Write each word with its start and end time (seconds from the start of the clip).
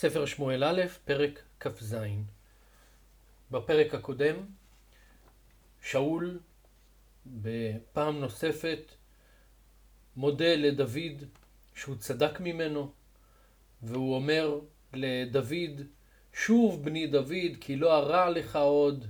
ספר 0.00 0.26
שמואל 0.26 0.64
א', 0.64 0.82
פרק 1.04 1.42
כ"ז. 1.60 1.96
בפרק 3.50 3.94
הקודם, 3.94 4.36
שאול 5.82 6.40
בפעם 7.26 8.20
נוספת 8.20 8.92
מודה 10.16 10.56
לדוד 10.56 11.24
שהוא 11.74 11.96
צדק 11.96 12.40
ממנו, 12.40 12.92
והוא 13.82 14.14
אומר 14.14 14.60
לדוד, 14.92 15.80
שוב 16.32 16.84
בני 16.84 17.06
דוד, 17.06 17.56
כי 17.60 17.76
לא 17.76 17.92
הרע 17.92 18.30
לך 18.30 18.56
עוד, 18.56 19.06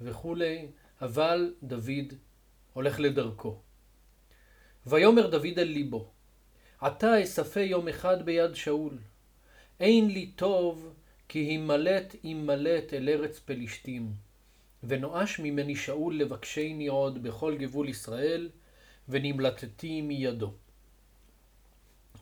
וכולי, 0.00 0.68
אבל 1.02 1.54
דוד 1.62 2.12
הולך 2.72 3.00
לדרכו. 3.00 3.60
ויאמר 4.86 5.30
דוד 5.30 5.58
אל 5.58 5.68
ליבו, 5.68 6.10
עתה 6.80 7.22
אספה 7.22 7.60
יום 7.60 7.88
אחד 7.88 8.24
ביד 8.24 8.54
שאול, 8.54 8.98
אין 9.80 10.08
לי 10.08 10.26
טוב 10.26 10.94
כי 11.28 11.38
הימלט 11.38 12.16
ימלט 12.24 12.94
אל 12.94 13.08
ארץ 13.08 13.38
פלישתים, 13.38 14.12
ונואש 14.82 15.38
ממני 15.38 15.76
שאול 15.76 16.16
לבקשני 16.16 16.86
עוד 16.86 17.22
בכל 17.22 17.56
גבול 17.56 17.88
ישראל, 17.88 18.50
ונמלטתי 19.08 20.02
מידו. 20.02 20.52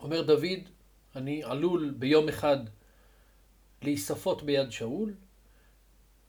אומר 0.00 0.22
דוד, 0.22 0.60
אני 1.16 1.44
עלול 1.44 1.94
ביום 1.98 2.28
אחד 2.28 2.58
להיספות 3.82 4.42
ביד 4.42 4.70
שאול, 4.70 5.14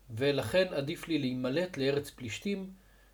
ולכן 0.10 0.73
עדיף 0.73 1.07
לי 1.07 1.20
להימלט 1.20 1.77
לארץ 1.77 2.10
פלישתים. 2.10 2.70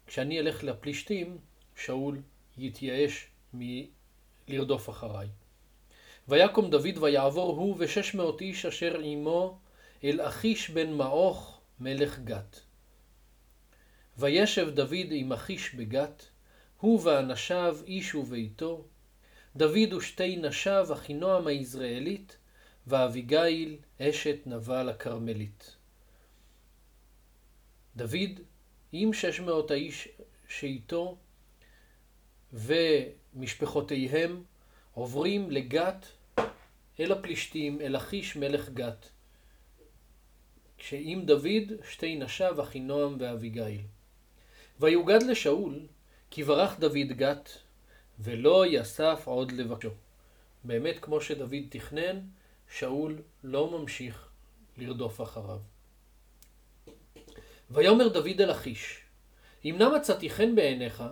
כשאני 0.07 0.39
אלך 0.39 0.63
לפלישתים, 0.63 1.37
שאול 1.75 2.21
יתייאש 2.57 3.27
מלרדוף 3.53 4.89
אחריי. 4.89 5.27
ויקום 6.27 6.69
דוד 6.69 6.97
ויעבור 6.97 7.55
הוא 7.55 7.75
ושש 7.79 8.15
מאות 8.15 8.41
איש 8.41 8.65
אשר 8.65 8.99
עמו 8.99 9.59
אל 10.03 10.21
אחיש 10.21 10.69
בן 10.69 10.93
מעוך 10.93 11.61
מלך 11.79 12.19
גת. 12.19 12.59
וישב 14.17 14.69
דוד 14.69 15.07
עם 15.11 15.33
אחיש 15.33 15.75
בגת, 15.75 16.25
הוא 16.77 17.01
ואנשיו 17.03 17.77
איש 17.85 18.15
וביתו, 18.15 18.85
דוד 19.55 19.93
ושתי 19.93 20.35
נשיו 20.35 20.87
אחינועם 20.93 21.47
היזרעאלית, 21.47 22.37
ואביגיל 22.87 23.77
אשת 24.01 24.37
נבל 24.45 24.89
הכרמלית. 24.89 25.75
דוד 27.95 28.39
עם 28.91 29.13
שש 29.13 29.39
מאות 29.39 29.71
האיש 29.71 30.07
שאיתו 30.47 31.17
ומשפחותיהם 32.53 34.43
עוברים 35.01 35.51
לגת 35.51 36.05
אל 36.99 37.11
הפלישתים, 37.11 37.81
אל 37.81 37.97
אחיש 37.97 38.35
מלך 38.35 38.69
גת. 38.69 39.09
כשעם 40.77 41.25
דוד 41.25 41.67
שתי 41.89 42.15
נשיו 42.15 42.61
אחינועם 42.61 43.17
ואביגיל. 43.19 43.81
ויוגד 44.79 45.23
לשאול 45.23 45.87
כי 46.31 46.43
ברח 46.43 46.79
דוד 46.79 47.07
גת 47.07 47.49
ולא 48.19 48.65
יסף 48.67 49.21
עוד 49.25 49.51
לבקשו. 49.51 49.89
באמת 50.63 50.95
כמו 51.01 51.21
שדוד 51.21 51.65
תכנן, 51.69 52.19
שאול 52.77 53.21
לא 53.43 53.79
ממשיך 53.79 54.29
לרדוף 54.77 55.21
אחריו. 55.21 55.59
ויאמר 57.71 58.07
דוד 58.07 58.41
אל 58.41 58.51
אחיש, 58.51 58.99
אם 59.65 59.75
נא 59.79 59.95
מצאתי 59.95 60.29
חן 60.29 60.55
בעיניך, 60.55 61.03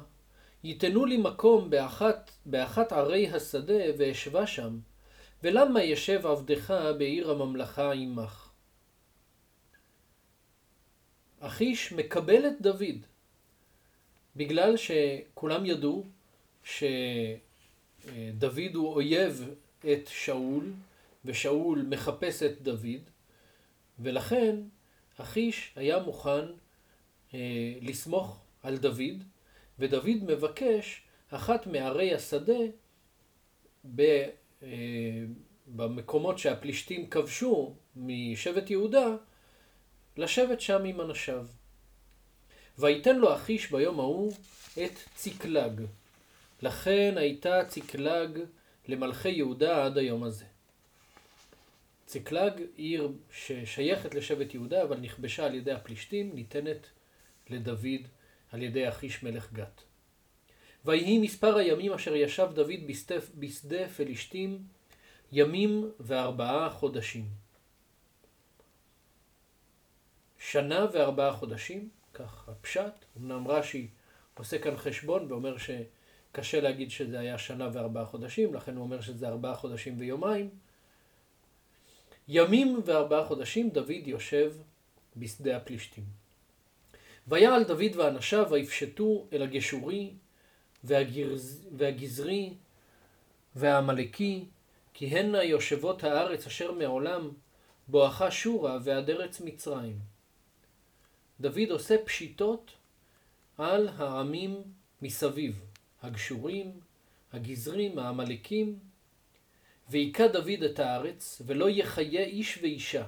ייתנו 0.64 1.06
לי 1.06 1.18
מקום 1.18 1.70
באחת, 1.70 2.32
באחת 2.46 2.92
ערי 2.92 3.30
השדה 3.30 3.84
ואשבה 3.98 4.48
שם, 4.48 4.80
ולמה 5.44 5.84
ישב 5.84 6.26
עבדך 6.26 6.74
בעיר 6.98 7.32
הממלכה 7.32 7.92
עמך? 7.92 8.50
אחיש 11.40 11.94
מקבל 11.94 12.48
את 12.48 12.62
דוד, 12.62 13.06
בגלל 14.36 14.78
שכולם 14.78 15.66
ידעו 15.66 16.06
שדוד 16.64 16.94
הוא 18.75 18.94
אויב 18.94 19.50
את 19.80 20.08
שאול, 20.08 20.74
ושאול 21.25 21.86
מחפש 21.90 22.44
את 22.44 22.62
דוד, 22.62 23.09
ולכן 24.00 24.56
אחיש 25.18 25.72
היה 25.75 26.00
מוכן 26.00 26.46
אה, 27.34 27.74
לסמוך 27.81 28.40
על 28.64 28.78
דוד, 28.78 29.24
ודוד 29.79 30.23
מבקש 30.28 31.01
אחת 31.29 31.67
מערי 31.67 32.13
השדה 32.13 32.59
ב, 33.95 34.01
אה, 34.63 34.67
במקומות 35.67 36.40
שהפלישתים 36.40 37.09
כבשו 37.09 37.75
משבט 37.95 38.69
יהודה, 38.69 39.16
לשבת 40.18 40.62
שם 40.62 40.84
עם 40.84 41.01
אנשיו. 41.01 41.45
ויתן 42.78 43.18
לו 43.18 43.35
אחיש 43.35 43.72
ביום 43.72 44.00
ההוא 44.00 44.34
את 44.84 45.00
ציקלג. 45.16 45.81
לכן 46.62 47.13
הייתה 47.18 47.66
ציקלג 47.68 48.39
למלכי 48.88 49.29
יהודה 49.29 49.85
עד 49.85 49.97
היום 49.97 50.23
הזה. 50.23 50.45
ציקלג, 52.06 52.62
עיר 52.75 53.12
ששייכת 53.31 54.16
לשבט 54.16 54.53
יהודה, 54.53 54.84
אבל 54.84 54.97
נכבשה 54.97 55.45
על 55.45 55.56
ידי 55.56 55.72
הפלישתים, 55.72 56.35
ניתנת 56.35 56.88
לדוד 57.50 58.07
על 58.52 58.64
ידי 58.64 58.90
אחיש 58.90 59.24
מלך 59.24 59.54
גת. 59.54 59.82
ויהי 60.86 61.20
מספר 61.20 61.58
הימים 61.58 61.94
אשר 61.94 62.16
ישב 62.16 62.50
דוד 62.54 62.80
בשדה 63.40 63.90
פלישתים, 63.90 64.64
ימים 65.32 65.92
וארבעה 66.00 66.70
חודשים. 66.70 67.26
שנה 70.40 70.86
וארבעה 70.94 71.34
חודשים, 71.34 71.90
כך 72.14 72.50
הפשט, 72.50 72.94
אמנם 73.18 73.48
רש"י 73.48 73.88
עושה 74.40 74.60
כאן 74.60 74.78
חשבון 74.78 75.31
ואומר 75.31 75.56
שקשה 75.58 76.62
להגיד 76.62 76.92
שזה 76.92 77.20
היה 77.20 77.38
שנה 77.38 77.70
וארבעה 77.74 78.06
חודשים, 78.06 78.54
לכן 78.54 78.76
הוא 78.76 78.84
אומר 78.84 79.02
שזה 79.02 79.28
ארבעה 79.28 79.56
חודשים 79.56 79.96
ויומיים. 80.00 80.50
ימים 82.28 82.81
וארבעה 82.86 83.26
חודשים 83.26 83.70
דוד 83.70 84.06
יושב 84.06 84.54
בשדה 85.18 85.58
הפלישתים. 85.58 86.04
ויעל 87.29 87.63
דוד 87.63 87.95
ואנשיו 87.95 88.47
ויפשטו 88.50 89.28
אל 89.34 89.41
הגשורי 89.41 90.13
והגרז, 90.84 91.67
והגזרי 91.78 92.53
והעמלקי, 93.56 94.45
כי 94.94 95.06
הנה 95.06 95.44
יושבות 95.44 96.03
הארץ 96.03 96.47
אשר 96.47 96.72
מעולם 96.72 97.31
בואכה 97.88 98.31
שורה 98.31 98.78
ועד 98.84 99.09
ארץ 99.09 99.41
מצרים. 99.41 100.00
דוד 101.39 101.72
עושה 101.72 101.95
פשיטות 102.06 102.72
על 103.57 103.89
העמים 103.97 104.63
מסביב, 105.01 105.59
הגשורים, 106.01 106.72
הגזרים, 107.34 108.00
העמלקים, 108.00 108.79
והיכה 109.89 110.28
דוד 110.28 110.63
את 110.66 110.79
הארץ, 110.79 111.41
ולא 111.45 111.69
יחיה 111.69 112.23
איש 112.23 112.59
ואישה. 112.62 113.06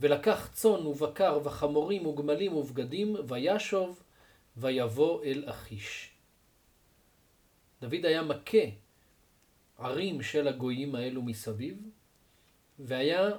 ולקח 0.00 0.48
צאן 0.52 0.86
ובקר 0.86 1.38
וחמורים 1.44 2.06
וגמלים 2.06 2.56
ובגדים, 2.56 3.16
וישוב 3.28 4.02
ויבוא 4.56 5.24
אל 5.24 5.44
אחיש. 5.46 6.10
דוד 7.80 8.04
היה 8.06 8.22
מכה 8.22 8.58
ערים 9.78 10.22
של 10.22 10.48
הגויים 10.48 10.94
האלו 10.94 11.22
מסביב, 11.22 11.76
והיה 12.78 13.30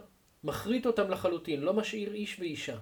מחריט 0.43 0.85
אותם 0.85 1.09
לחלוטין, 1.09 1.61
לא 1.61 1.73
משאיר 1.73 2.13
איש 2.13 2.39
ואישה. 2.39 2.77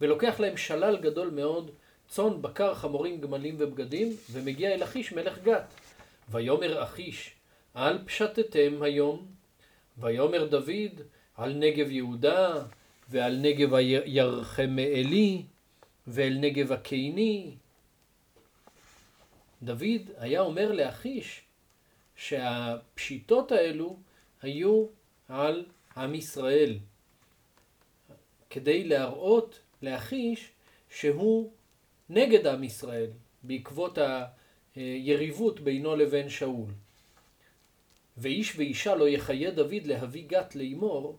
ולוקח 0.00 0.40
להם 0.40 0.56
שלל 0.56 0.96
גדול 1.00 1.30
מאוד, 1.30 1.70
צאן, 2.08 2.42
בקר, 2.42 2.74
חמורים, 2.74 3.20
גמלים 3.20 3.54
ובגדים, 3.58 4.16
ומגיע 4.30 4.74
אל 4.74 4.82
אחיש 4.82 5.12
מלך 5.12 5.38
גת. 5.42 5.74
ויאמר 6.30 6.82
אחיש, 6.82 7.34
אל 7.76 7.98
פשטתם 8.04 8.82
היום, 8.82 9.26
ויאמר 9.98 10.44
דוד, 10.44 11.00
על 11.36 11.54
נגב 11.54 11.90
יהודה, 11.90 12.62
ועל 13.10 13.36
נגב 13.36 13.74
הירחמאלי, 13.74 15.42
ואל 16.06 16.36
נגב 16.40 16.72
הקיני. 16.72 17.54
דוד 19.62 20.10
היה 20.18 20.40
אומר 20.40 20.72
לאחיש 20.72 21.42
שהפשיטות 22.16 23.52
האלו 23.52 23.96
היו 24.42 24.86
על 25.28 25.66
עם 25.96 26.14
ישראל, 26.14 26.78
כדי 28.50 28.84
להראות 28.84 29.60
לאחיש 29.82 30.50
שהוא 30.90 31.52
נגד 32.08 32.46
עם 32.46 32.64
ישראל, 32.64 33.10
בעקבות 33.42 33.98
היריבות 34.74 35.60
בינו 35.60 35.96
לבין 35.96 36.28
שאול. 36.28 36.70
ואיש 38.16 38.56
ואישה 38.56 38.94
לא 38.94 39.08
יחיה 39.08 39.50
דוד 39.50 39.84
להביא 39.84 40.24
גת 40.26 40.56
לאמור, 40.56 41.18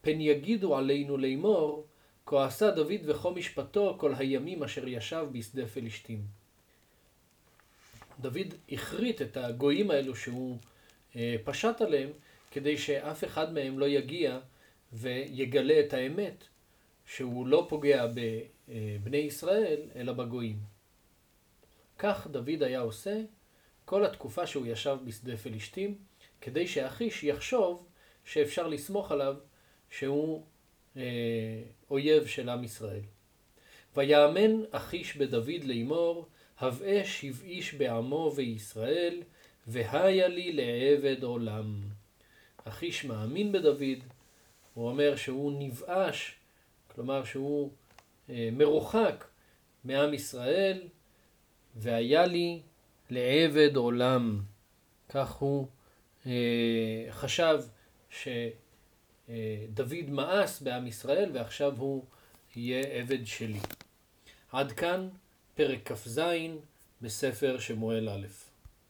פן 0.00 0.20
יגידו 0.20 0.76
עלינו 0.76 1.16
לאמור, 1.16 1.86
כה 2.26 2.46
עשה 2.46 2.70
דוד 2.70 3.00
וכה 3.04 3.30
משפטו 3.30 3.96
כל 3.98 4.14
הימים 4.18 4.62
אשר 4.62 4.88
ישב 4.88 5.26
בשדה 5.32 5.66
פלישתים. 5.66 6.24
דוד 8.20 8.54
הכרית 8.72 9.22
את 9.22 9.36
הגויים 9.36 9.90
האלו 9.90 10.16
שהוא 10.16 10.58
אה, 11.16 11.36
פשט 11.44 11.80
עליהם, 11.80 12.10
כדי 12.50 12.78
שאף 12.78 13.24
אחד 13.24 13.52
מהם 13.52 13.78
לא 13.78 13.88
יגיע 13.88 14.38
ויגלה 14.92 15.80
את 15.80 15.92
האמת, 15.94 16.44
שהוא 17.06 17.46
לא 17.46 17.66
פוגע 17.68 18.06
בבני 18.06 19.16
ישראל, 19.16 19.80
אלא 19.96 20.12
בגויים. 20.12 20.58
כך 21.98 22.26
דוד 22.26 22.62
היה 22.62 22.80
עושה 22.80 23.20
כל 23.84 24.04
התקופה 24.04 24.46
שהוא 24.46 24.66
ישב 24.66 24.96
בשדה 25.04 25.36
פלישתים, 25.36 25.98
כדי 26.40 26.66
שאחיש 26.66 27.24
יחשוב 27.24 27.86
שאפשר 28.24 28.68
לסמוך 28.68 29.12
עליו 29.12 29.36
שהוא 29.90 30.42
אה, 30.96 31.62
אויב 31.90 32.26
של 32.26 32.48
עם 32.48 32.64
ישראל. 32.64 33.02
ויאמן 33.96 34.62
אחיש 34.70 35.16
בדוד 35.16 35.64
לאמור, 35.64 36.28
הבאה 36.58 37.04
שבעיש 37.04 37.74
בעמו 37.74 38.32
וישראל, 38.36 39.22
והיה 39.66 40.28
לי 40.28 40.52
לעבד 40.52 41.22
עולם. 41.22 41.80
אחיש 42.64 43.04
מאמין 43.04 43.52
בדוד, 43.52 43.98
הוא 44.74 44.88
אומר 44.88 45.16
שהוא 45.16 45.52
נבאש, 45.58 46.34
כלומר 46.94 47.24
שהוא 47.24 47.70
אה, 48.30 48.48
מרוחק 48.52 49.24
מעם 49.84 50.14
ישראל, 50.14 50.88
והיה 51.76 52.26
לי 52.26 52.60
לעבד 53.10 53.76
עולם. 53.76 54.40
כך 55.08 55.32
הוא 55.32 55.66
אה, 56.26 57.06
חשב 57.10 57.60
שדוד 59.30 60.10
מאס 60.10 60.62
בעם 60.62 60.86
ישראל 60.86 61.30
ועכשיו 61.34 61.74
הוא 61.78 62.04
יהיה 62.56 62.80
עבד 62.80 63.26
שלי. 63.26 63.60
עד 64.52 64.72
כאן 64.72 65.08
פרק 65.54 65.92
כ"ז 65.92 66.20
בספר 67.02 67.58
שמואל 67.58 68.08
א'. 68.08 68.49